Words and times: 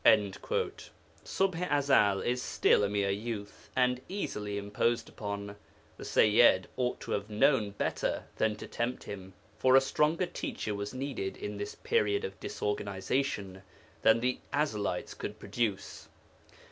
"']Ṣubḥ 0.01 1.61
i 1.61 1.77
Ezel 1.79 2.25
is 2.25 2.41
still 2.41 2.83
a 2.83 2.89
mere 2.89 3.11
youth 3.11 3.69
and 3.75 4.01
easily 4.09 4.57
imposed 4.57 5.07
upon; 5.07 5.55
the 5.97 6.03
Sayyid 6.03 6.67
ought 6.75 6.99
to 7.01 7.11
have 7.11 7.29
known 7.29 7.69
better 7.69 8.23
than 8.37 8.55
to 8.55 8.65
tempt 8.65 9.03
him, 9.03 9.33
for 9.59 9.75
a 9.75 9.79
stronger 9.79 10.25
teacher 10.25 10.73
was 10.73 10.95
needed 10.95 11.37
in 11.37 11.57
this 11.57 11.75
period 11.75 12.25
of 12.25 12.39
disorganization 12.39 13.61
than 14.01 14.21
the 14.21 14.39
Ezelites 14.51 15.15
could 15.15 15.37
produce. 15.37 16.07